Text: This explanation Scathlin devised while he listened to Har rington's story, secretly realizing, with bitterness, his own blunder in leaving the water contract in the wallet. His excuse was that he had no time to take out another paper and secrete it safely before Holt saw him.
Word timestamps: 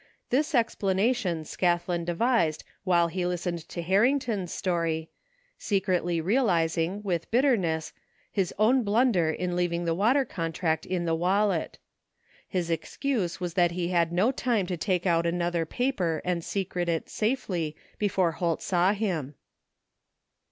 This 0.31 0.55
explanation 0.55 1.43
Scathlin 1.45 2.05
devised 2.05 2.63
while 2.83 3.07
he 3.07 3.23
listened 3.23 3.69
to 3.69 3.83
Har 3.83 3.99
rington's 4.01 4.51
story, 4.51 5.11
secretly 5.59 6.19
realizing, 6.19 7.03
with 7.03 7.29
bitterness, 7.29 7.93
his 8.31 8.51
own 8.57 8.81
blunder 8.81 9.29
in 9.29 9.55
leaving 9.55 9.85
the 9.85 9.93
water 9.93 10.25
contract 10.25 10.87
in 10.87 11.05
the 11.05 11.13
wallet. 11.13 11.77
His 12.47 12.71
excuse 12.71 13.39
was 13.39 13.53
that 13.53 13.73
he 13.73 13.89
had 13.89 14.11
no 14.11 14.31
time 14.31 14.65
to 14.65 14.75
take 14.75 15.05
out 15.05 15.27
another 15.27 15.67
paper 15.67 16.19
and 16.25 16.43
secrete 16.43 16.89
it 16.89 17.07
safely 17.07 17.75
before 17.99 18.31
Holt 18.31 18.63
saw 18.63 18.93
him. 18.93 19.35